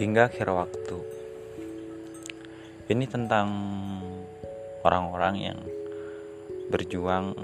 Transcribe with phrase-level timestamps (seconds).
[0.00, 0.98] hingga akhir waktu.
[2.88, 3.48] Ini tentang
[4.80, 5.58] orang-orang yang
[6.72, 7.36] berjuang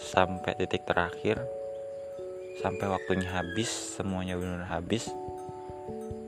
[0.00, 1.44] sampai titik terakhir,
[2.64, 5.12] sampai waktunya habis, semuanya benar habis,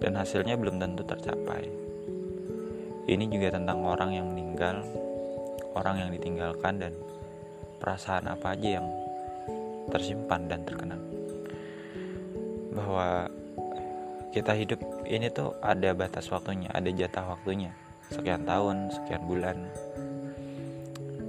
[0.05, 1.65] dan hasilnya belum tentu tercapai.
[3.09, 4.85] Ini juga tentang orang yang meninggal,
[5.73, 6.93] orang yang ditinggalkan, dan
[7.81, 8.87] perasaan apa aja yang
[9.89, 11.05] tersimpan dan terkenang.
[12.73, 13.29] Bahwa
[14.35, 17.71] kita hidup ini tuh ada batas waktunya, ada jatah waktunya,
[18.11, 19.63] sekian tahun, sekian bulan.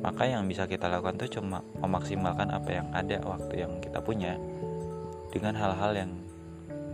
[0.02, 4.42] Maka yang bisa kita lakukan tuh cuma memaksimalkan apa yang ada waktu yang kita punya
[5.30, 6.12] dengan hal-hal yang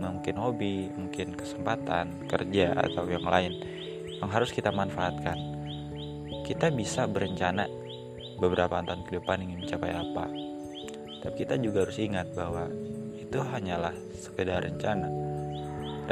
[0.04, 3.56] mungkin hobi, mungkin kesempatan, kerja atau yang lain
[4.20, 5.40] yang harus kita manfaatkan.
[6.44, 7.64] Kita bisa berencana
[8.36, 10.28] beberapa tahun ke depan ingin mencapai apa.
[11.24, 12.68] Tapi kita juga harus ingat bahwa
[13.16, 15.31] itu hanyalah sekedar rencana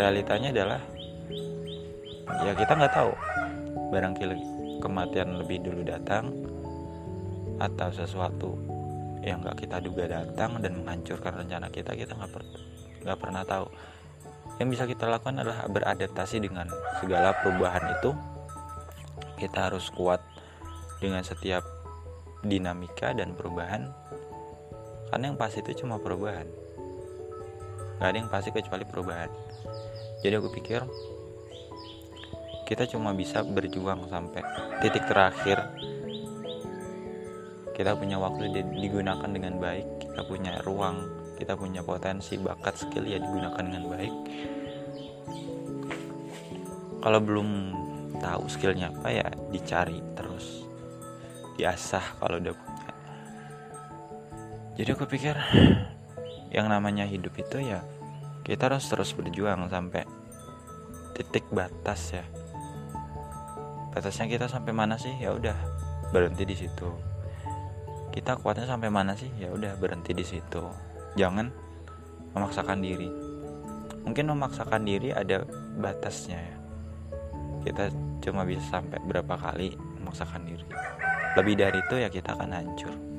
[0.00, 0.80] realitanya adalah
[2.40, 3.12] ya kita nggak tahu.
[3.92, 4.36] Barangkali
[4.80, 6.32] kematian lebih dulu datang
[7.60, 8.56] atau sesuatu
[9.20, 12.42] yang nggak kita duga datang dan menghancurkan rencana kita kita nggak per,
[13.20, 13.68] pernah tahu.
[14.56, 16.68] Yang bisa kita lakukan adalah beradaptasi dengan
[17.04, 18.16] segala perubahan itu.
[19.36, 20.20] Kita harus kuat
[21.00, 21.64] dengan setiap
[22.40, 23.88] dinamika dan perubahan.
[25.12, 26.69] Karena yang pasti itu cuma perubahan
[28.00, 29.28] nggak ada yang pasti kecuali perubahan.
[30.24, 30.80] Jadi aku pikir
[32.64, 34.40] kita cuma bisa berjuang sampai
[34.80, 35.68] titik terakhir.
[37.76, 43.16] Kita punya waktu digunakan dengan baik kita punya ruang kita punya potensi bakat skill ya
[43.16, 44.14] digunakan dengan baik.
[47.00, 47.48] Kalau belum
[48.20, 50.68] tahu skillnya apa ya dicari terus.
[51.56, 52.92] Diasah kalau udah punya.
[54.76, 55.36] Jadi aku pikir
[56.50, 57.86] yang namanya hidup itu ya
[58.42, 60.02] kita harus terus berjuang sampai
[61.14, 62.24] titik batas ya.
[63.92, 65.12] Batasnya kita sampai mana sih?
[65.20, 65.54] Ya udah
[66.10, 66.88] berhenti di situ.
[68.10, 69.30] Kita kuatnya sampai mana sih?
[69.38, 70.62] Ya udah berhenti di situ.
[71.14, 71.52] Jangan
[72.32, 73.10] memaksakan diri.
[74.02, 75.44] Mungkin memaksakan diri ada
[75.76, 76.56] batasnya ya.
[77.60, 77.92] Kita
[78.24, 80.66] cuma bisa sampai berapa kali memaksakan diri.
[81.36, 83.09] Lebih dari itu ya kita akan hancur